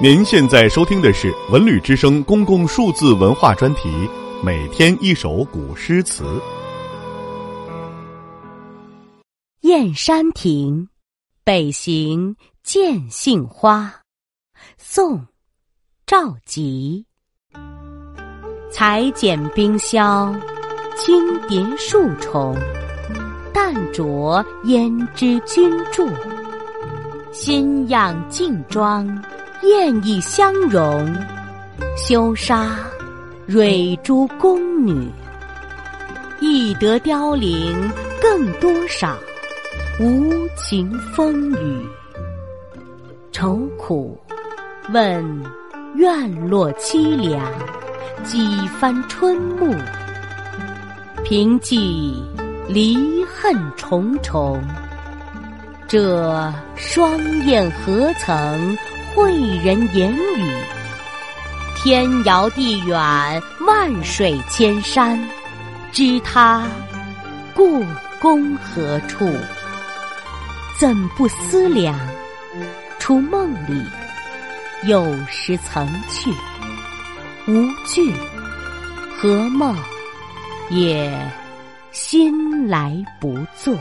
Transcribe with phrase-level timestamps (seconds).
[0.00, 3.90] 您现在收听的是《文旅之声》公共数字文化专题，
[4.44, 6.22] 每天一首古诗词。
[9.62, 10.84] 《燕山亭》
[11.42, 13.92] 北行见杏花，
[14.76, 15.18] 宋·
[16.06, 17.04] 赵佶。
[18.70, 20.32] 裁剪冰消，
[20.96, 22.56] 轻叠数重，
[23.52, 26.08] 淡酌胭脂君注。
[27.32, 29.04] 新样净妆。
[29.62, 31.14] 艳意相融，
[31.96, 32.78] 羞杀
[33.46, 35.10] 蕊珠宫女，
[36.38, 37.90] 易得凋零
[38.22, 39.16] 更多少？
[39.98, 41.84] 无情风雨，
[43.32, 44.16] 愁苦
[44.92, 45.44] 问
[45.96, 47.44] 院落凄凉，
[48.22, 49.76] 几番春暮，
[51.24, 52.22] 凭寄
[52.68, 54.62] 离恨重重。
[55.88, 58.78] 这双燕何曾？
[59.18, 60.62] 贵人言语，
[61.74, 62.96] 天遥地远，
[63.66, 65.18] 万水千山，
[65.90, 66.64] 知他
[67.52, 67.84] 故
[68.20, 69.28] 宫何处？
[70.78, 71.98] 怎不思量？
[73.00, 73.84] 出梦里，
[74.84, 76.30] 有时曾去，
[77.48, 78.14] 无惧，
[79.16, 79.76] 何梦
[80.70, 81.12] 也
[81.90, 83.76] 心来不作。